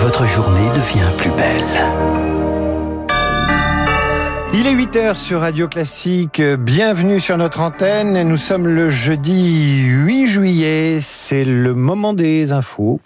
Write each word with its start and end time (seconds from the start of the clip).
votre 0.00 0.26
journée 0.26 0.70
devient 0.70 1.10
plus 1.16 1.30
belle. 1.32 1.64
Il 4.54 4.66
est 4.66 4.74
8h 4.74 5.16
sur 5.16 5.40
Radio 5.40 5.66
Classique. 5.66 6.40
Bienvenue 6.40 7.18
sur 7.18 7.36
notre 7.36 7.60
antenne. 7.60 8.22
Nous 8.22 8.36
sommes 8.36 8.68
le 8.68 8.90
jeudi 8.90 9.82
8 9.82 10.26
juillet. 10.28 10.98
C'est 11.02 11.44
le 11.44 11.74
moment 11.74 12.14
des 12.14 12.52
infos. 12.52 13.00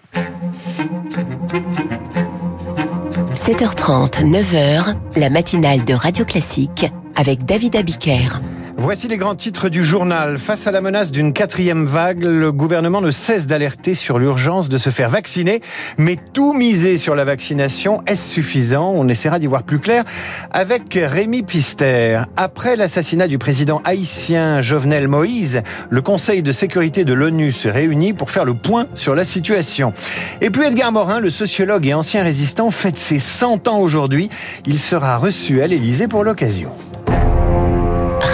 7h30, 3.33 4.23
9h, 4.23 4.95
la 5.15 5.29
matinale 5.31 5.83
de 5.85 5.95
Radio 5.95 6.25
Classique 6.25 6.91
avec 7.15 7.43
David 7.45 7.75
Abiker. 7.75 8.39
Voici 8.83 9.07
les 9.07 9.15
grands 9.15 9.33
titres 9.33 9.69
du 9.69 9.85
journal. 9.85 10.37
Face 10.37 10.67
à 10.67 10.71
la 10.73 10.81
menace 10.81 11.13
d'une 11.13 11.31
quatrième 11.31 11.85
vague, 11.85 12.25
le 12.25 12.51
gouvernement 12.51 12.99
ne 12.99 13.11
cesse 13.11 13.47
d'alerter 13.47 13.93
sur 13.93 14.19
l'urgence 14.19 14.67
de 14.67 14.77
se 14.77 14.89
faire 14.89 15.07
vacciner. 15.07 15.61
Mais 15.97 16.17
tout 16.33 16.51
miser 16.51 16.97
sur 16.97 17.15
la 17.15 17.23
vaccination, 17.23 18.01
est-ce 18.07 18.33
suffisant? 18.33 18.91
On 18.93 19.07
essaiera 19.07 19.39
d'y 19.39 19.47
voir 19.47 19.63
plus 19.63 19.79
clair 19.79 20.03
avec 20.51 20.95
Rémi 20.95 21.43
Pister. 21.43 22.23
Après 22.35 22.75
l'assassinat 22.75 23.29
du 23.29 23.37
président 23.37 23.81
haïtien 23.85 24.59
Jovenel 24.59 25.07
Moïse, 25.07 25.61
le 25.89 26.01
Conseil 26.01 26.43
de 26.43 26.51
sécurité 26.51 27.05
de 27.05 27.13
l'ONU 27.13 27.53
se 27.53 27.69
réunit 27.69 28.11
pour 28.11 28.31
faire 28.31 28.43
le 28.43 28.53
point 28.53 28.87
sur 28.95 29.15
la 29.15 29.23
situation. 29.23 29.93
Et 30.41 30.49
puis 30.49 30.65
Edgar 30.65 30.91
Morin, 30.91 31.21
le 31.21 31.29
sociologue 31.29 31.87
et 31.87 31.93
ancien 31.93 32.21
résistant, 32.21 32.69
fête 32.69 32.97
ses 32.97 33.19
100 33.19 33.69
ans 33.69 33.79
aujourd'hui. 33.79 34.29
Il 34.65 34.77
sera 34.77 35.15
reçu 35.15 35.61
à 35.61 35.67
l'Élysée 35.67 36.09
pour 36.09 36.25
l'occasion. 36.25 36.69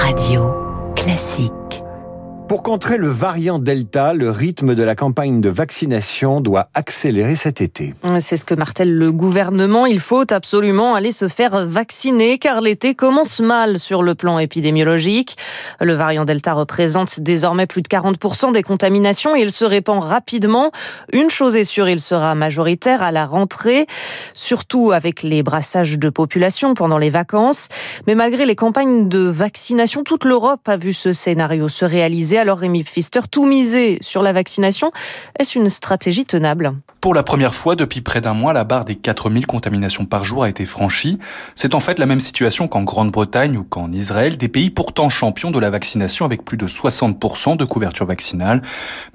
Radio 0.10 0.56
classique. 0.96 1.59
Pour 2.50 2.64
contrer 2.64 2.98
le 2.98 3.10
variant 3.10 3.60
Delta, 3.60 4.16
le 4.16 4.32
rythme 4.32 4.74
de 4.74 4.82
la 4.82 4.96
campagne 4.96 5.40
de 5.40 5.50
vaccination 5.50 6.42
doit 6.42 6.70
accélérer 6.74 7.36
cet 7.36 7.62
été. 7.62 7.94
C'est 8.22 8.38
ce 8.38 8.44
que 8.44 8.56
martèle 8.56 8.92
le 8.92 9.12
gouvernement. 9.12 9.86
Il 9.86 10.00
faut 10.00 10.34
absolument 10.34 10.96
aller 10.96 11.12
se 11.12 11.28
faire 11.28 11.68
vacciner 11.68 12.40
car 12.40 12.60
l'été 12.60 12.96
commence 12.96 13.40
mal 13.40 13.78
sur 13.78 14.02
le 14.02 14.16
plan 14.16 14.40
épidémiologique. 14.40 15.38
Le 15.80 15.94
variant 15.94 16.26
Delta 16.26 16.54
représente 16.54 17.20
désormais 17.20 17.68
plus 17.68 17.84
de 17.84 17.88
40% 17.88 18.52
des 18.52 18.64
contaminations 18.64 19.36
et 19.36 19.42
il 19.42 19.52
se 19.52 19.64
répand 19.64 20.04
rapidement. 20.04 20.72
Une 21.14 21.30
chose 21.30 21.56
est 21.56 21.64
sûre, 21.64 21.88
il 21.88 22.00
sera 22.00 22.34
majoritaire 22.34 23.04
à 23.04 23.12
la 23.12 23.28
rentrée, 23.28 23.86
surtout 24.34 24.92
avec 24.92 25.22
les 25.22 25.44
brassages 25.44 26.00
de 26.00 26.10
population 26.10 26.74
pendant 26.74 26.98
les 26.98 27.12
vacances. 27.12 27.68
Mais 28.08 28.16
malgré 28.16 28.48
les 28.48 28.56
campagnes 28.56 29.08
de 29.08 29.20
vaccination, 29.20 30.04
toute 30.04 30.26
l'Europe 30.26 30.68
a 30.68 30.78
vu 30.78 30.94
ce 30.94 31.14
scénario 31.14 31.68
se 31.68 31.86
réaliser 31.86 32.39
alors 32.40 32.58
Rémi 32.58 32.84
Pfister, 32.84 33.22
tout 33.30 33.46
miser 33.46 33.98
sur 34.02 34.22
la 34.22 34.34
vaccination, 34.34 34.92
est-ce 35.38 35.58
une 35.58 35.70
stratégie 35.70 36.26
tenable? 36.26 36.74
Pour 37.02 37.14
la 37.14 37.24
première 37.24 37.56
fois 37.56 37.78
depuis 37.78 38.02
près 38.02 38.20
d'un 38.20 38.34
mois, 38.34 38.52
la 38.52 38.66
barre 38.66 38.84
des 38.84 38.96
4000 38.96 39.48
contaminations 39.48 40.06
par 40.06 40.26
jour 40.26 40.44
a 40.44 40.50
été 40.50 40.66
franchie. 40.66 41.18
C'est 41.56 41.74
en 41.74 41.80
fait 41.80 41.98
la 41.98 42.06
même 42.06 42.20
situation 42.20 42.68
qu'en 42.68 42.84
Grande-Bretagne 42.84 43.56
ou 43.56 43.64
qu'en 43.64 43.90
Israël, 43.94 44.36
des 44.36 44.50
pays 44.50 44.70
pourtant 44.70 45.08
champions 45.08 45.50
de 45.50 45.60
la 45.60 45.70
vaccination 45.70 46.26
avec 46.26 46.44
plus 46.44 46.58
de 46.58 46.68
60% 46.68 47.56
de 47.56 47.64
couverture 47.64 48.06
vaccinale. 48.06 48.62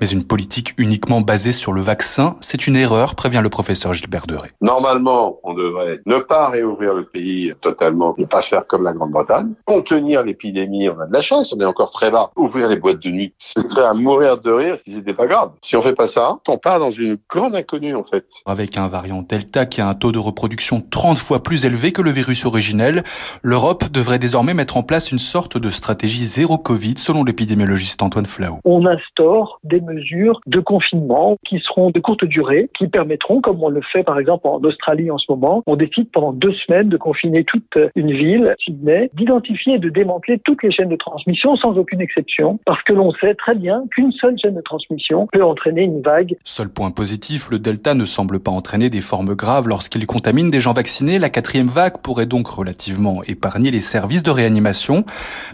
Mais 0.00 0.08
une 0.08 0.24
politique 0.24 0.72
uniquement 0.78 1.20
basée 1.20 1.52
sur 1.52 1.74
le 1.74 1.82
vaccin, 1.82 2.36
c'est 2.40 2.66
une 2.66 2.76
erreur, 2.76 3.14
prévient 3.16 3.40
le 3.42 3.50
professeur 3.50 3.92
Gilbert 3.92 4.26
Deré. 4.26 4.48
Normalement, 4.62 5.36
on 5.42 5.52
devrait 5.52 5.98
ne 6.06 6.16
pas 6.20 6.48
réouvrir 6.48 6.94
le 6.94 7.04
pays 7.04 7.52
totalement, 7.60 8.14
ne 8.16 8.24
pas 8.24 8.40
faire 8.40 8.66
comme 8.66 8.84
la 8.84 8.94
Grande-Bretagne, 8.94 9.52
contenir 9.66 10.22
l'épidémie, 10.22 10.88
on 10.88 10.98
a 11.00 11.06
de 11.06 11.12
la 11.12 11.20
chance, 11.20 11.52
on 11.52 11.60
est 11.60 11.66
encore 11.66 11.90
très 11.90 12.10
bas, 12.10 12.30
ouvrir 12.34 12.68
les 12.68 12.76
boîtes 12.76 13.00
de 13.00 13.10
ce 13.38 13.60
serait 13.60 13.86
à 13.86 13.94
mourir 13.94 14.40
de 14.40 14.50
rire 14.50 14.76
si 14.76 14.92
c'était 14.92 15.14
pas 15.14 15.26
grave. 15.26 15.52
Si 15.62 15.76
on 15.76 15.82
fait 15.82 15.94
pas 15.94 16.06
ça, 16.06 16.38
on 16.48 16.58
part 16.58 16.78
dans 16.78 16.90
une 16.90 17.16
grande 17.28 17.54
inconnue 17.54 17.94
en 17.94 18.04
fait. 18.04 18.26
Avec 18.46 18.76
un 18.76 18.88
variant 18.88 19.22
Delta 19.22 19.66
qui 19.66 19.80
a 19.80 19.88
un 19.88 19.94
taux 19.94 20.12
de 20.12 20.18
reproduction 20.18 20.80
30 20.80 21.18
fois 21.18 21.42
plus 21.42 21.64
élevé 21.64 21.92
que 21.92 22.02
le 22.02 22.10
virus 22.10 22.44
originel, 22.44 23.02
l'Europe 23.42 23.84
devrait 23.92 24.18
désormais 24.18 24.54
mettre 24.54 24.76
en 24.76 24.82
place 24.82 25.12
une 25.12 25.18
sorte 25.18 25.58
de 25.58 25.70
stratégie 25.70 26.26
zéro 26.26 26.58
Covid 26.58 26.94
selon 26.96 27.24
l'épidémiologiste 27.24 28.02
Antoine 28.02 28.26
Flau. 28.26 28.58
On 28.64 28.86
instaure 28.86 29.60
des 29.64 29.80
mesures 29.80 30.40
de 30.46 30.60
confinement 30.60 31.36
qui 31.46 31.60
seront 31.60 31.90
de 31.90 32.00
courte 32.00 32.24
durée, 32.24 32.70
qui 32.78 32.88
permettront, 32.88 33.40
comme 33.40 33.62
on 33.62 33.68
le 33.68 33.80
fait 33.92 34.02
par 34.02 34.18
exemple 34.18 34.46
en 34.46 34.60
Australie 34.62 35.10
en 35.10 35.18
ce 35.18 35.26
moment, 35.28 35.62
on 35.66 35.76
décide 35.76 36.10
pendant 36.12 36.32
deux 36.32 36.52
semaines 36.52 36.88
de 36.88 36.96
confiner 36.96 37.44
toute 37.44 37.78
une 37.94 38.12
ville, 38.12 38.54
Sydney, 38.64 39.10
d'identifier 39.14 39.74
et 39.74 39.78
de 39.78 39.88
démanteler 39.88 40.38
toutes 40.44 40.62
les 40.62 40.72
chaînes 40.72 40.88
de 40.88 40.96
transmission 40.96 41.56
sans 41.56 41.76
aucune 41.76 42.00
exception, 42.00 42.58
parce 42.66 42.82
que 42.82 42.92
l'on 42.92 43.03
on 43.04 43.12
sait 43.20 43.34
très 43.34 43.54
bien 43.54 43.84
qu'une 43.90 44.12
seule 44.12 44.34
chaîne 44.40 44.54
de 44.54 44.62
transmission 44.62 45.28
peut 45.30 45.44
entraîner 45.44 45.82
une 45.82 46.00
vague. 46.00 46.36
Seul 46.42 46.70
point 46.70 46.90
positif, 46.90 47.50
le 47.50 47.58
Delta 47.58 47.92
ne 47.94 48.06
semble 48.06 48.40
pas 48.40 48.50
entraîner 48.50 48.88
des 48.88 49.02
formes 49.02 49.34
graves 49.34 49.68
lorsqu'il 49.68 50.06
contamine 50.06 50.50
des 50.50 50.60
gens 50.60 50.72
vaccinés. 50.72 51.18
La 51.18 51.28
quatrième 51.28 51.66
vague 51.66 51.98
pourrait 51.98 52.24
donc 52.24 52.46
relativement 52.48 53.22
épargner 53.24 53.70
les 53.70 53.80
services 53.80 54.22
de 54.22 54.30
réanimation. 54.30 55.04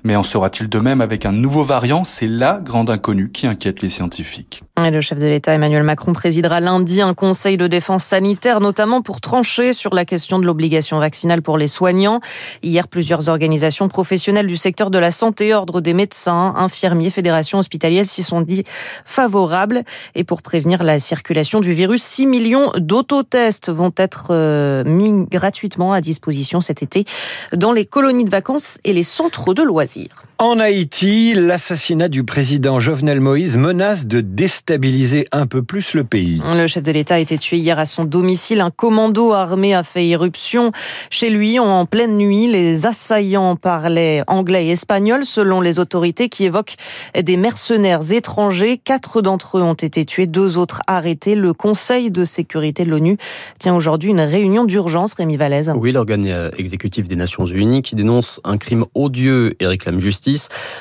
Mais 0.04 0.14
en 0.14 0.22
sera-t-il 0.22 0.68
de 0.68 0.78
même 0.78 1.00
avec 1.00 1.26
un 1.26 1.32
nouveau 1.32 1.64
variant? 1.64 2.04
C'est 2.04 2.28
la 2.28 2.60
grande 2.62 2.88
inconnue 2.88 3.30
qui 3.30 3.48
inquiète 3.48 3.82
les 3.82 3.88
scientifiques. 3.88 4.62
le 4.76 5.00
chef 5.00 5.18
de 5.18 5.26
l'État 5.26 5.52
Emmanuel 5.52 5.82
Macron 5.82 6.12
présidera 6.12 6.60
lundi 6.60 7.02
un 7.02 7.14
conseil 7.14 7.56
de 7.56 7.66
défense 7.66 8.04
sanitaire, 8.04 8.60
notamment 8.60 9.02
pour 9.02 9.20
trancher 9.20 9.72
sur 9.72 9.92
la 9.92 10.04
question 10.04 10.38
de 10.38 10.46
l'obligation 10.46 11.00
vaccinale 11.00 11.42
pour 11.42 11.58
les 11.58 11.66
soignants. 11.66 12.20
Hier, 12.62 12.86
plusieurs 12.86 13.28
organisations 13.28 13.88
professionnelles 13.88 14.46
du 14.46 14.56
secteur 14.56 14.90
de 14.90 14.98
la 14.98 15.10
santé, 15.10 15.52
ordre 15.52 15.80
des 15.80 15.94
médecins, 15.94 16.54
infirmiers, 16.56 17.10
fédérations 17.10 17.39
hospitalières 17.58 18.06
s'y 18.06 18.22
sont 18.22 18.40
dit 18.40 18.64
favorables. 19.04 19.82
Et 20.14 20.24
pour 20.24 20.42
prévenir 20.42 20.82
la 20.82 20.98
circulation 20.98 21.60
du 21.60 21.72
virus, 21.72 22.02
6 22.02 22.26
millions 22.26 22.70
d'autotests 22.76 23.70
vont 23.70 23.92
être 23.96 24.28
euh, 24.30 24.84
mis 24.84 25.26
gratuitement 25.30 25.92
à 25.92 26.00
disposition 26.00 26.60
cet 26.60 26.82
été 26.82 27.04
dans 27.52 27.72
les 27.72 27.84
colonies 27.84 28.24
de 28.24 28.30
vacances 28.30 28.78
et 28.84 28.92
les 28.92 29.02
centres 29.02 29.54
de 29.54 29.62
loisirs. 29.62 30.24
En 30.42 30.58
Haïti, 30.58 31.34
l'assassinat 31.34 32.08
du 32.08 32.24
président 32.24 32.80
Jovenel 32.80 33.20
Moïse 33.20 33.58
menace 33.58 34.06
de 34.06 34.22
déstabiliser 34.22 35.26
un 35.32 35.46
peu 35.46 35.62
plus 35.62 35.92
le 35.92 36.02
pays. 36.02 36.40
Le 36.54 36.66
chef 36.66 36.82
de 36.82 36.90
l'État 36.90 37.16
a 37.16 37.18
été 37.18 37.36
tué 37.36 37.58
hier 37.58 37.78
à 37.78 37.84
son 37.84 38.04
domicile. 38.04 38.62
Un 38.62 38.70
commando 38.70 39.34
armé 39.34 39.74
a 39.74 39.82
fait 39.82 40.06
irruption 40.06 40.72
chez 41.10 41.28
lui 41.28 41.58
en 41.58 41.84
pleine 41.84 42.16
nuit. 42.16 42.46
Les 42.46 42.86
assaillants 42.86 43.54
parlaient 43.54 44.22
anglais 44.28 44.68
et 44.68 44.70
espagnol 44.70 45.26
selon 45.26 45.60
les 45.60 45.78
autorités 45.78 46.30
qui 46.30 46.46
évoquent 46.46 46.76
des 47.22 47.36
mercenaires 47.36 48.10
étrangers. 48.10 48.78
Quatre 48.82 49.20
d'entre 49.20 49.58
eux 49.58 49.62
ont 49.62 49.74
été 49.74 50.06
tués, 50.06 50.26
deux 50.26 50.56
autres 50.56 50.80
arrêtés. 50.86 51.34
Le 51.34 51.52
Conseil 51.52 52.10
de 52.10 52.24
sécurité 52.24 52.86
de 52.86 52.90
l'ONU 52.90 53.18
tient 53.58 53.74
aujourd'hui 53.74 54.08
une 54.08 54.22
réunion 54.22 54.64
d'urgence, 54.64 55.12
Rémi 55.12 55.36
Vallès. 55.36 55.70
Oui, 55.76 55.92
l'organe 55.92 56.50
exécutif 56.56 57.08
des 57.08 57.16
Nations 57.16 57.44
Unies 57.44 57.82
qui 57.82 57.94
dénonce 57.94 58.40
un 58.42 58.56
crime 58.56 58.86
odieux 58.94 59.54
et 59.60 59.66
réclame 59.66 60.00
justice. 60.00 60.29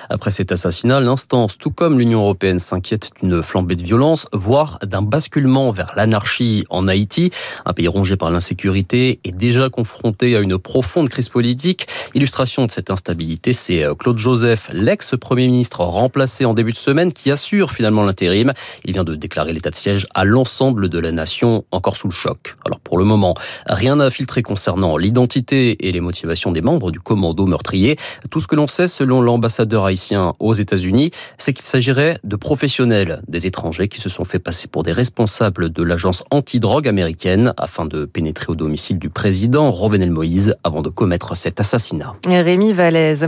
Après 0.10 0.32
cet 0.32 0.52
assassinat, 0.52 1.00
l'instance, 1.00 1.58
tout 1.58 1.72
comme 1.72 2.00
l'Union 2.00 2.22
européenne, 2.22 2.60
s'inquiète 2.60 3.12
d'une 3.22 3.44
flambée 3.44 3.76
de 3.76 3.84
violence, 3.84 4.28
voire 4.34 4.80
d'un 4.84 5.02
basculement 5.02 5.72
vers 5.72 5.88
l'anarchie 5.96 6.64
en 6.70 6.88
Haïti, 6.88 7.32
un 7.66 7.74
pays 7.74 7.88
rongé 7.88 8.16
par 8.16 8.32
l'insécurité 8.32 9.20
et 9.24 9.32
déjà 9.32 9.70
confronté 9.70 10.36
à 10.36 10.40
une 10.40 10.58
profonde 10.58 11.10
crise 11.10 11.30
politique. 11.30 11.88
Illustration 12.14 12.66
de 12.66 12.72
cette 12.72 12.90
instabilité, 12.92 13.54
c'est 13.54 13.84
euh, 13.84 13.96
Claude 13.96 14.18
Joseph, 14.18 14.70
l'ex-premier 14.74 15.48
ministre 15.48 15.82
remplacé 15.82 16.46
en 16.46 16.54
début 16.54 16.72
de 16.72 16.78
semaine, 16.78 17.14
qui 17.14 17.32
assure 17.32 17.72
finalement 17.72 18.04
l'intérim. 18.04 18.54
Il 18.86 18.94
vient 18.94 19.04
de 19.04 19.16
déclarer 19.16 19.54
l'état 19.54 19.70
de 19.70 19.76
siège 19.76 20.08
à 20.14 20.26
l'ensemble 20.26 20.90
de 20.90 21.00
la 21.00 21.12
nation, 21.12 21.66
encore 21.72 21.98
sous 21.98 22.08
le 22.08 22.14
choc. 22.14 22.56
Alors 22.66 22.80
pour 22.80 22.98
le 22.98 23.06
moment, 23.06 23.34
rien 23.68 23.98
n'a 23.98 24.10
filtré 24.10 24.42
concernant 24.42 24.98
l'identité 24.98 25.88
et 25.88 25.92
les 25.92 26.02
motivations 26.02 26.52
des 26.52 26.62
membres 26.62 26.92
du 26.92 27.00
commando 27.00 27.46
meurtrier. 27.46 27.98
Tout 28.30 28.40
ce 28.40 28.48
que 28.48 28.56
l'on 28.56 28.68
sait, 28.68 28.88
selon 28.88 29.22
l'ambassadeur 29.40 29.60
ambassadeur 29.60 29.86
haïtien 29.86 30.34
aux 30.40 30.54
États-Unis, 30.54 31.12
c'est 31.38 31.54
qu'il 31.54 31.64
s'agirait 31.64 32.18
de 32.24 32.36
professionnels, 32.36 33.22
des 33.28 33.48
étrangers 33.48 33.88
qui 33.88 34.00
se 34.00 34.10
sont 34.10 34.26
fait 34.26 34.38
passer 34.38 34.68
pour 34.68 34.84
des 34.84 34.92
responsables 34.92 35.72
de 35.72 35.82
l'agence 35.82 36.24
anti-drogue 36.30 36.88
américaine 36.88 37.54
afin 37.58 37.86
de 37.86 38.06
pénétrer 38.06 38.48
au 38.50 38.56
domicile 38.56 39.00
du 39.00 39.10
président 39.10 39.72
Rovenel 39.72 40.12
Moïse 40.12 40.56
avant 40.64 40.82
de 40.82 40.90
commettre 40.90 41.36
cet 41.38 41.60
assassinat. 41.60 42.16
Rémi 42.28 42.74
Vallès. 42.74 43.26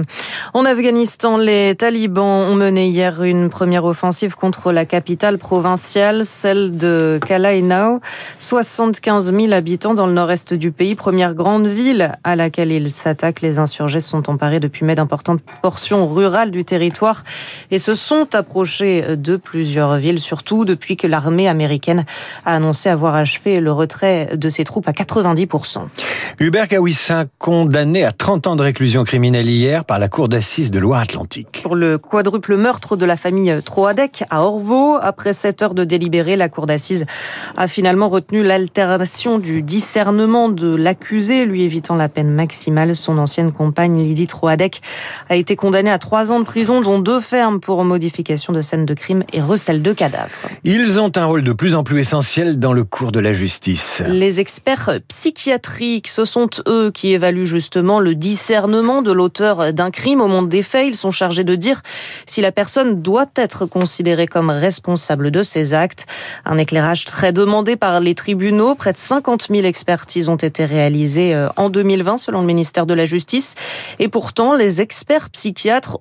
En 0.54 0.66
Afghanistan, 0.66 1.38
les 1.38 1.76
talibans 1.76 2.50
ont 2.50 2.56
mené 2.56 2.88
hier 2.88 3.24
une 3.24 3.50
première 3.50 3.86
offensive 3.86 4.36
contre 4.36 4.72
la 4.72 4.86
capitale 4.86 5.38
provinciale, 5.38 6.26
celle 6.26 6.72
de 6.76 7.20
Kalainao. 7.26 8.00
75 8.38 9.34
000 9.34 9.54
habitants 9.54 9.94
dans 9.94 10.08
le 10.08 10.14
nord-est 10.14 10.54
du 10.54 10.72
pays, 10.72 10.96
première 10.96 11.34
grande 11.34 11.68
ville 11.68 12.12
à 12.24 12.36
laquelle 12.36 12.72
ils 12.72 12.92
s'attaquent. 12.92 13.42
Les 13.42 13.60
insurgés 13.60 14.02
sont 14.02 14.30
emparés 14.30 14.60
depuis 14.60 14.86
mai 14.86 14.96
d'importantes 14.96 15.42
portions 15.62 16.01
populations 16.02 16.08
rurales 16.08 16.52
du 16.52 16.66
territoire 16.66 17.24
et 17.70 17.80
se 17.80 17.96
sont 17.96 18.36
approchés 18.36 19.16
de 19.16 19.38
plusieurs 19.38 19.96
villes, 19.98 20.20
surtout 20.20 20.66
depuis 20.66 20.98
que 20.98 21.08
l'armée 21.08 21.48
américaine 21.48 22.06
a 22.46 22.56
annoncé 22.56 22.90
avoir 22.90 23.16
achevé 23.16 23.60
le 23.60 23.72
retrait 23.72 24.30
de 24.36 24.50
ses 24.50 24.64
troupes 24.64 24.88
à 24.88 24.92
90%. 24.92 25.88
Hubert 26.40 26.68
Kawissin, 26.68 27.26
condamné 27.38 28.04
à 28.04 28.12
30 28.12 28.48
ans 28.48 28.56
de 28.56 28.64
réclusion 28.64 29.04
criminelle 29.04 29.50
hier 29.50 29.86
par 29.86 30.00
la 30.00 30.08
Cour 30.08 30.28
d'assises 30.28 30.72
de 30.72 30.80
Loire-Atlantique. 30.80 31.62
Pour 31.64 31.76
le 31.76 31.98
quadruple 31.98 32.58
meurtre 32.58 32.96
de 32.96 33.06
la 33.06 33.16
famille 33.16 33.54
Troadec 33.64 34.24
à 34.30 34.44
Orvaux, 34.44 34.98
après 35.02 35.34
7 35.34 35.62
heures 35.62 35.74
de 35.74 35.84
délibéré, 35.84 36.36
la 36.36 36.50
Cour 36.50 36.66
d'assises 36.66 37.06
a 37.58 37.68
finalement 37.68 38.10
retenu 38.10 38.44
l'altération 38.44 39.40
du 39.40 39.62
discernement 39.62 40.50
de 40.50 40.76
l'accusé, 40.76 41.46
lui 41.46 41.64
évitant 41.64 41.96
la 41.96 42.10
peine 42.10 42.30
maximale. 42.30 42.96
Son 42.96 43.18
ancienne 43.18 43.52
compagne 43.52 44.02
Lydie 44.02 44.28
Troadec 44.28 44.82
a 45.30 45.36
été 45.36 45.56
condamnée 45.56 45.81
à 45.90 45.98
3 45.98 46.32
ans 46.32 46.40
de 46.40 46.46
prison, 46.46 46.82
dont 46.82 47.00
deux 47.00 47.20
fermes 47.20 47.60
pour 47.60 47.84
modification 47.84 48.54
de 48.54 48.62
scène 48.62 48.86
de 48.86 48.94
crime 48.94 49.24
et 49.34 49.42
recel 49.42 49.82
de 49.82 49.94
cadavres. 49.94 50.30
Ils 50.64 51.00
ont 51.00 51.12
un 51.16 51.26
rôle 51.26 51.44
de 51.44 51.54
plus 51.54 51.76
en 51.76 51.84
plus 51.84 52.00
essentiel 52.00 52.60
dans 52.60 52.74
le 52.74 52.84
cours 52.84 53.12
de 53.12 53.20
la 53.20 53.34
justice. 53.34 54.04
Les 54.08 54.40
experts 54.40 55.00
psychiatriques, 55.08 56.08
ce 56.08 56.26
sont 56.26 56.50
eux 56.68 56.92
qui 56.94 57.14
évaluent 57.14 57.46
justement 57.46 58.00
le 58.00 58.16
discernement 58.16 59.02
de 59.02 59.12
l'auteur 59.12 59.74
d'un 59.74 59.92
crime 59.92 60.22
au 60.22 60.28
monde 60.28 60.50
des 60.50 60.64
faits. 60.64 60.88
Ils 60.88 60.96
sont 60.96 61.12
chargés 61.12 61.44
de 61.44 61.56
dire 61.56 61.82
si 62.26 62.42
la 62.42 62.52
personne 62.52 63.02
doit 63.02 63.30
être 63.36 63.66
considérée 63.66 64.28
comme 64.28 64.50
responsable 64.50 65.32
de 65.32 65.44
ses 65.44 65.74
actes. 65.74 66.06
Un 66.46 66.58
éclairage 66.58 67.06
très 67.06 67.34
demandé 67.34 67.76
par 67.76 68.00
les 68.00 68.16
tribunaux. 68.16 68.76
Près 68.76 68.94
de 68.94 68.98
50 68.98 69.48
000 69.50 69.66
expertises 69.66 70.30
ont 70.30 70.36
été 70.36 70.66
réalisées 70.66 71.34
euh, 71.34 71.48
en 71.56 71.70
2020 71.70 72.18
selon 72.18 72.42
le 72.42 72.48
ministère 72.48 72.86
de 72.86 72.94
la 72.94 73.06
Justice. 73.06 73.56
Et 74.00 74.08
pourtant, 74.08 74.56
les 74.56 74.82
experts 74.82 75.30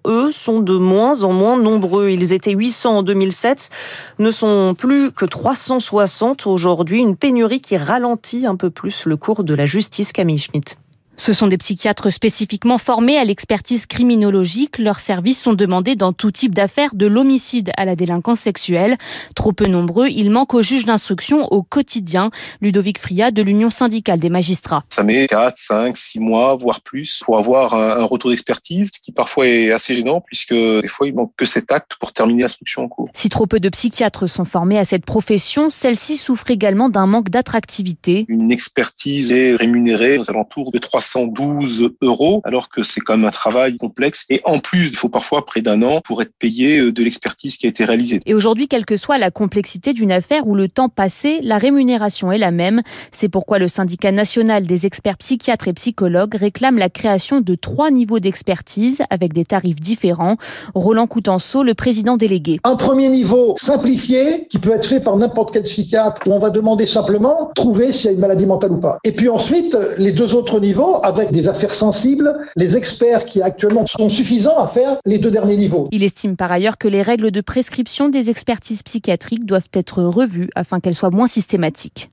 eux, 0.07 0.31
sont 0.31 0.61
de 0.61 0.77
moins 0.77 1.23
en 1.23 1.33
moins 1.33 1.57
nombreux. 1.57 2.11
Ils 2.11 2.33
étaient 2.33 2.53
800 2.53 2.99
en 2.99 3.03
2007, 3.03 3.71
ne 4.19 4.31
sont 4.31 4.75
plus 4.77 5.13
que 5.13 5.25
360 5.25 6.47
aujourd'hui. 6.47 7.01
Une 7.01 7.17
pénurie 7.17 7.61
qui 7.61 7.77
ralentit 7.77 8.47
un 8.47 8.57
peu 8.57 8.71
plus 8.71 9.07
le 9.07 9.17
cours 9.17 9.45
de 9.45 9.55
la 9.55 9.67
justice, 9.67 10.13
Camille 10.13 10.39
Schmitt. 10.39 10.77
Ce 11.17 11.35
sont 11.35 11.49
des 11.49 11.59
psychiatres 11.59 12.09
spécifiquement 12.09 12.79
formés 12.79 13.19
à 13.19 13.25
l'expertise 13.25 13.85
criminologique. 13.85 14.79
Leurs 14.79 15.01
services 15.01 15.39
sont 15.39 15.53
demandés 15.53 15.95
dans 15.95 16.15
tout 16.15 16.31
type 16.31 16.55
d'affaires, 16.55 16.95
de 16.95 17.07
l'homicide 17.07 17.73
à 17.77 17.85
la 17.85 17.95
délinquance 17.95 18.41
sexuelle. 18.41 18.97
Trop 19.35 19.53
peu 19.53 19.67
nombreux, 19.67 20.09
il 20.09 20.31
manque 20.31 20.55
aux 20.55 20.63
juges 20.63 20.87
d'instruction 20.87 21.45
au 21.53 21.63
quotidien. 21.63 22.31
Ludovic 22.63 22.99
Fria 22.99 23.33
de 23.33 23.43
l'Union 23.43 23.69
syndicale 23.69 24.19
des 24.19 24.31
magistrats. 24.31 24.83
Ça 24.89 25.03
met 25.03 25.27
4, 25.27 25.57
5, 25.59 25.97
6 25.97 26.21
mois, 26.21 26.57
voire 26.57 26.81
plus, 26.81 27.21
pour 27.23 27.37
avoir 27.37 27.75
un 27.75 28.05
retour 28.05 28.31
d'expertise, 28.31 28.91
ce 28.95 29.01
qui 29.01 29.13
parfois 29.13 29.47
est 29.47 29.73
assez 29.73 29.95
gênant, 29.95 30.23
puisque 30.23 30.55
des 30.55 30.89
fois, 30.89 31.07
il 31.07 31.15
manque 31.15 31.33
que 31.37 31.45
cet 31.45 31.71
acte 31.71 31.93
pour 32.01 32.15
terminer 32.15 32.43
l'instruction 32.43 32.85
en 32.85 32.89
cours. 32.89 33.11
Si 33.13 33.29
trop 33.29 33.47
peu 33.47 33.61
de 33.61 33.69
psychiatres 33.69 34.27
sont 34.27 34.47
formés 34.47 34.79
à 34.79 34.87
cette 34.87 35.05
profession, 35.05 35.69
celle-ci 35.69 36.17
souffre 36.17 36.51
également 36.51 36.89
d'un 36.89 37.07
manque 37.07 37.29
d'attractivité. 37.29 38.25
Une 38.29 38.51
expertise 38.51 39.33
est 39.33 39.55
rémunérée 39.55 40.17
aux 40.17 40.31
alentours 40.31 40.73
de 40.73 40.79
300 40.79 41.00
112 41.01 41.91
euros, 42.03 42.41
alors 42.45 42.69
que 42.69 42.83
c'est 42.83 43.01
quand 43.01 43.17
même 43.17 43.27
un 43.27 43.31
travail 43.31 43.77
complexe. 43.77 44.25
Et 44.31 44.41
en 44.45 44.59
plus, 44.59 44.89
il 44.89 44.97
faut 44.97 45.09
parfois 45.09 45.45
près 45.45 45.63
d'un 45.63 45.83
an 45.83 46.01
pour 46.05 46.23
être 46.23 46.33
payé 46.39 46.79
euh, 46.79 46.93
de 46.93 47.03
l'expertise 47.03 47.57
qui 47.57 47.67
a 47.67 47.69
été 47.69 47.85
réalisée. 47.85 48.21
Et 48.27 48.35
aujourd'hui, 48.35 48.69
quelle 48.69 48.87
que 48.87 48.97
soit 48.97 49.19
la 49.19 49.31
complexité 49.31 49.93
d'une 49.93 50.13
affaire 50.13 50.47
ou 50.47 50.55
le 50.55 50.69
temps 50.69 50.89
passé, 50.89 51.41
la 51.43 51.59
rémunération 51.59 52.33
est 52.33 52.39
la 52.39 52.51
même. 52.51 52.83
C'est 53.13 53.29
pourquoi 53.29 53.59
le 53.59 53.69
syndicat 53.69 54.13
national 54.13 54.67
des 54.67 54.87
experts 54.87 55.17
psychiatres 55.19 55.69
et 55.69 55.73
psychologues 55.73 56.35
réclame 56.35 56.79
la 56.79 56.89
création 56.89 57.41
de 57.41 57.55
trois 57.55 57.91
niveaux 57.91 58.19
d'expertise 58.19 59.03
avec 59.11 59.33
des 59.33 59.45
tarifs 59.45 59.81
différents. 59.81 60.37
Roland 60.75 61.07
Coutenceau, 61.07 61.63
le 61.63 61.75
président 61.75 62.17
délégué. 62.17 62.61
Un 62.65 62.77
premier 62.77 63.09
niveau 63.09 63.55
simplifié 63.57 64.47
qui 64.49 64.59
peut 64.59 64.73
être 64.73 64.87
fait 64.87 65.01
par 65.01 65.17
n'importe 65.17 65.53
quel 65.53 65.63
psychiatre 65.63 66.23
où 66.27 66.33
on 66.33 66.39
va 66.39 66.51
demander 66.51 66.87
simplement 66.87 67.51
trouver 67.55 67.93
s'il 67.93 68.07
y 68.07 68.09
a 68.09 68.13
une 68.13 68.21
maladie 68.21 68.47
mentale 68.47 68.73
ou 68.73 68.81
pas. 68.81 68.99
Et 69.05 69.13
puis 69.13 69.29
ensuite, 69.29 69.77
les 69.99 70.13
deux 70.13 70.35
autres 70.35 70.61
niveaux 70.61 70.90
avec 70.97 71.31
des 71.31 71.49
affaires 71.49 71.75
sensibles, 71.75 72.33
les 72.57 72.77
experts 72.77 73.25
qui 73.25 73.43
actuellement 73.43 73.87
sont 73.87 74.09
suffisants 74.09 74.59
à 74.59 74.67
faire 74.67 74.99
les 75.05 75.19
deux 75.19 75.31
derniers 75.31 75.57
niveaux. 75.57 75.89
Il 75.93 76.03
estime 76.03 76.37
par 76.37 76.53
ailleurs 76.53 76.79
que 76.79 76.89
les 76.89 77.03
règles 77.03 77.31
de 77.31 77.41
prescription 77.41 78.09
des 78.09 78.31
expertises 78.31 78.83
psychiatriques 78.83 79.47
doivent 79.47 79.69
être 79.73 80.03
revues 80.03 80.51
afin 80.55 80.81
qu'elles 80.81 80.95
soient 80.95 81.11
moins 81.11 81.27
systématiques. 81.27 82.11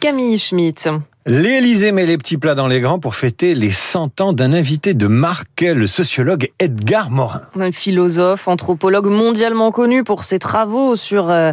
Camille 0.00 0.38
Schmitt. 0.38 0.88
L'Élysée 1.26 1.90
met 1.90 2.04
les 2.04 2.18
petits 2.18 2.36
plats 2.36 2.54
dans 2.54 2.66
les 2.66 2.80
grands 2.80 2.98
pour 2.98 3.14
fêter 3.14 3.54
les 3.54 3.70
100 3.70 4.20
ans 4.20 4.34
d'un 4.34 4.52
invité 4.52 4.92
de 4.92 5.06
marque, 5.06 5.62
le 5.62 5.86
sociologue 5.86 6.50
Edgar 6.58 7.10
Morin. 7.10 7.40
Un 7.58 7.72
philosophe, 7.72 8.46
anthropologue 8.46 9.06
mondialement 9.06 9.70
connu 9.70 10.04
pour 10.04 10.22
ses 10.22 10.38
travaux 10.38 10.96
sur 10.96 11.30
euh, 11.30 11.52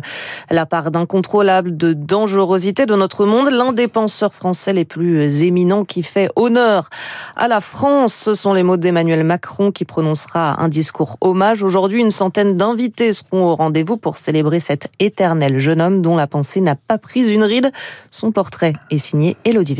la 0.49 0.65
part 0.65 0.91
d'incontrôlable 0.91 1.77
de 1.77 1.93
dangerosité 1.93 2.85
de 2.85 2.95
notre 2.95 3.25
monde, 3.25 3.49
l'un 3.49 3.71
des 3.71 3.87
penseurs 3.87 4.33
français 4.33 4.73
les 4.73 4.83
plus 4.83 5.41
éminents 5.43 5.85
qui 5.85 6.03
fait 6.03 6.27
honneur 6.35 6.89
à 7.37 7.47
la 7.47 7.61
France. 7.61 8.13
Ce 8.13 8.35
sont 8.35 8.51
les 8.51 8.63
mots 8.63 8.75
d'Emmanuel 8.75 9.23
Macron 9.23 9.71
qui 9.71 9.85
prononcera 9.85 10.61
un 10.61 10.67
discours 10.67 11.15
hommage. 11.21 11.63
Aujourd'hui, 11.63 12.01
une 12.01 12.11
centaine 12.11 12.57
d'invités 12.57 13.13
seront 13.13 13.45
au 13.45 13.55
rendez-vous 13.55 13.95
pour 13.95 14.17
célébrer 14.17 14.59
cet 14.59 14.89
éternel 14.99 15.59
jeune 15.59 15.81
homme 15.81 16.01
dont 16.01 16.17
la 16.17 16.27
pensée 16.27 16.59
n'a 16.59 16.75
pas 16.75 16.97
pris 16.97 17.31
une 17.31 17.45
ride. 17.45 17.71
Son 18.09 18.33
portrait 18.33 18.73
est 18.89 18.97
signé 18.97 19.37
Elodie 19.61 19.75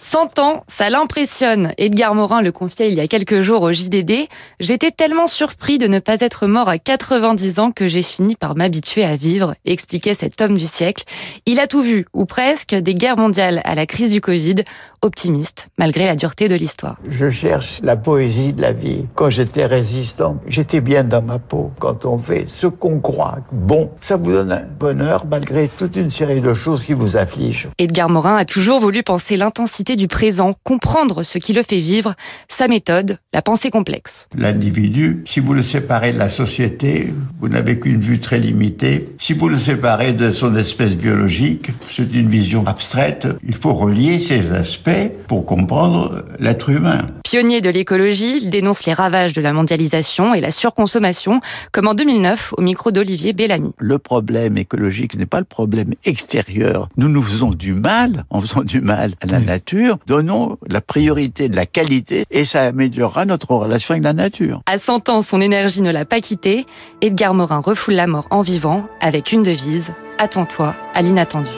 100 0.00 0.38
ans, 0.38 0.62
ça 0.68 0.90
l'impressionne. 0.90 1.72
Edgar 1.76 2.14
Morin 2.14 2.40
le 2.40 2.52
confiait 2.52 2.88
il 2.88 2.94
y 2.94 3.00
a 3.00 3.08
quelques 3.08 3.40
jours 3.40 3.62
au 3.62 3.72
JDD. 3.72 4.28
J'étais 4.60 4.92
tellement 4.92 5.26
surpris 5.26 5.78
de 5.78 5.88
ne 5.88 5.98
pas 5.98 6.20
être 6.20 6.46
mort 6.46 6.68
à 6.68 6.78
90 6.78 7.58
ans 7.58 7.72
que 7.72 7.88
j'ai 7.88 8.02
fini 8.02 8.36
par 8.36 8.54
m'habituer 8.54 9.04
à 9.04 9.16
vivre, 9.16 9.54
expliquait 9.64 10.14
cet 10.14 10.40
homme 10.40 10.56
du 10.56 10.68
siècle. 10.68 11.02
Il 11.46 11.58
a 11.58 11.66
tout 11.66 11.82
vu, 11.82 12.06
ou 12.14 12.26
presque, 12.26 12.76
des 12.76 12.94
guerres 12.94 13.16
mondiales 13.16 13.60
à 13.64 13.74
la 13.74 13.86
crise 13.86 14.12
du 14.12 14.20
Covid, 14.20 14.62
optimiste, 15.02 15.68
malgré 15.78 16.06
la 16.06 16.14
dureté 16.14 16.46
de 16.46 16.54
l'histoire. 16.54 16.98
Je 17.08 17.28
cherche 17.28 17.80
la 17.82 17.96
poésie 17.96 18.52
de 18.52 18.62
la 18.62 18.72
vie. 18.72 19.06
Quand 19.16 19.30
j'étais 19.30 19.66
résistant, 19.66 20.36
j'étais 20.46 20.80
bien 20.80 21.02
dans 21.02 21.22
ma 21.22 21.40
peau. 21.40 21.72
Quand 21.80 22.04
on 22.04 22.18
fait 22.18 22.48
ce 22.48 22.68
qu'on 22.68 23.00
croit 23.00 23.38
bon, 23.50 23.90
ça 24.00 24.16
vous 24.16 24.30
donne 24.30 24.52
un 24.52 24.62
bonheur 24.78 25.26
malgré 25.26 25.66
toute 25.66 25.96
une 25.96 26.10
série 26.10 26.40
de 26.40 26.54
choses 26.54 26.84
qui 26.84 26.92
vous 26.92 27.16
affligent. 27.16 27.68
Edgar 27.78 28.08
Morin 28.08 28.36
a 28.36 28.44
toujours 28.44 28.78
voulu 28.78 29.02
penser 29.02 29.36
l'intensité 29.36 29.87
du 29.96 30.08
présent, 30.08 30.54
comprendre 30.64 31.22
ce 31.22 31.38
qui 31.38 31.52
le 31.52 31.62
fait 31.62 31.80
vivre, 31.80 32.14
sa 32.48 32.68
méthode, 32.68 33.18
la 33.32 33.42
pensée 33.42 33.70
complexe. 33.70 34.28
L'individu, 34.36 35.22
si 35.26 35.40
vous 35.40 35.54
le 35.54 35.62
séparez 35.62 36.12
de 36.12 36.18
la 36.18 36.28
société, 36.28 37.12
vous 37.40 37.48
n'avez 37.48 37.78
qu'une 37.78 38.00
vue 38.00 38.18
très 38.18 38.38
limitée. 38.38 39.08
Si 39.18 39.32
vous 39.32 39.48
le 39.48 39.58
séparez 39.58 40.12
de 40.12 40.32
son 40.32 40.54
espèce 40.56 40.96
biologique, 40.96 41.70
c'est 41.90 42.12
une 42.14 42.28
vision 42.28 42.66
abstraite. 42.66 43.28
Il 43.46 43.54
faut 43.54 43.74
relier 43.74 44.18
ces 44.18 44.52
aspects 44.52 45.10
pour 45.26 45.44
comprendre 45.44 46.24
l'être 46.38 46.70
humain. 46.70 47.06
Pionnier 47.30 47.60
de 47.60 47.68
l'écologie, 47.68 48.38
il 48.42 48.48
dénonce 48.48 48.86
les 48.86 48.94
ravages 48.94 49.34
de 49.34 49.42
la 49.42 49.52
mondialisation 49.52 50.32
et 50.32 50.40
la 50.40 50.50
surconsommation, 50.50 51.42
comme 51.72 51.86
en 51.86 51.92
2009 51.92 52.54
au 52.56 52.62
micro 52.62 52.90
d'Olivier 52.90 53.34
Bellamy. 53.34 53.74
Le 53.76 53.98
problème 53.98 54.56
écologique 54.56 55.14
n'est 55.14 55.26
pas 55.26 55.38
le 55.38 55.44
problème 55.44 55.92
extérieur. 56.06 56.88
Nous 56.96 57.10
nous 57.10 57.20
faisons 57.20 57.50
du 57.50 57.74
mal 57.74 58.24
en 58.30 58.40
faisant 58.40 58.62
du 58.62 58.80
mal 58.80 59.12
à 59.20 59.26
la 59.26 59.40
nature. 59.40 59.98
Donnons 60.06 60.56
la 60.70 60.80
priorité 60.80 61.50
de 61.50 61.56
la 61.56 61.66
qualité 61.66 62.24
et 62.30 62.46
ça 62.46 62.62
améliorera 62.62 63.26
notre 63.26 63.50
relation 63.50 63.92
avec 63.92 64.04
la 64.04 64.14
nature. 64.14 64.62
À 64.64 64.78
100 64.78 65.10
ans, 65.10 65.20
son 65.20 65.42
énergie 65.42 65.82
ne 65.82 65.92
l'a 65.92 66.06
pas 66.06 66.22
quitté. 66.22 66.64
Edgar 67.02 67.34
Morin 67.34 67.58
refoule 67.58 67.92
la 67.92 68.06
mort 68.06 68.26
en 68.30 68.40
vivant 68.40 68.88
avec 69.02 69.32
une 69.32 69.42
devise 69.42 69.92
Attends-toi 70.16 70.74
à 70.94 71.02
l'inattendu. 71.02 71.50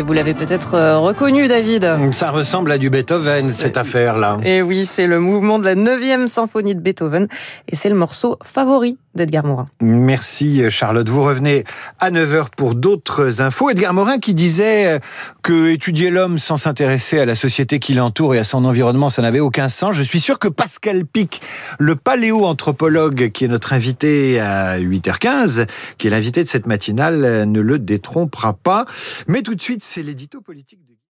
Et 0.00 0.02
vous 0.02 0.14
l'avez 0.14 0.32
peut-être 0.32 0.76
euh, 0.76 0.96
reconnu, 0.96 1.46
David. 1.46 1.86
Ça 2.12 2.30
ressemble 2.30 2.72
à 2.72 2.78
du 2.78 2.88
Beethoven, 2.88 3.52
cette 3.52 3.76
affaire-là. 3.76 4.38
Et 4.42 4.62
oui, 4.62 4.86
c'est 4.86 5.06
le 5.06 5.20
mouvement 5.20 5.58
de 5.58 5.66
la 5.66 5.74
9e 5.74 6.26
symphonie 6.26 6.74
de 6.74 6.80
Beethoven. 6.80 7.28
Et 7.68 7.76
c'est 7.76 7.90
le 7.90 7.94
morceau 7.94 8.38
favori 8.42 8.96
d'Edgar 9.14 9.44
Morin. 9.44 9.68
Merci, 9.80 10.70
Charlotte. 10.70 11.08
Vous 11.08 11.22
revenez 11.22 11.64
à 11.98 12.10
9h 12.10 12.46
pour 12.56 12.74
d'autres 12.74 13.42
infos. 13.42 13.70
Edgar 13.70 13.92
Morin 13.92 14.18
qui 14.18 14.34
disait 14.34 14.86
euh, 14.86 14.98
que 15.42 15.70
étudier 15.70 16.10
l'homme 16.10 16.38
sans 16.38 16.56
s'intéresser 16.56 17.18
à 17.18 17.24
la 17.24 17.34
société 17.34 17.78
qui 17.78 17.94
l'entoure 17.94 18.34
et 18.34 18.38
à 18.38 18.44
son 18.44 18.64
environnement, 18.64 19.08
ça 19.08 19.22
n'avait 19.22 19.40
aucun 19.40 19.68
sens. 19.68 19.94
Je 19.94 20.02
suis 20.02 20.20
sûr 20.20 20.38
que 20.38 20.48
Pascal 20.48 21.04
Pic, 21.06 21.40
le 21.78 21.96
paléo-anthropologue 21.96 23.30
qui 23.30 23.44
est 23.44 23.48
notre 23.48 23.72
invité 23.72 24.40
à 24.40 24.78
8h15, 24.78 25.66
qui 25.98 26.06
est 26.06 26.10
l'invité 26.10 26.42
de 26.42 26.48
cette 26.48 26.66
matinale, 26.66 27.44
ne 27.48 27.60
le 27.60 27.78
détrompera 27.78 28.52
pas. 28.52 28.86
Mais 29.26 29.42
tout 29.42 29.54
de 29.54 29.60
suite, 29.60 29.82
c'est 29.82 30.02
l'édito 30.02 30.40
politique 30.40 30.80
de 30.88 30.90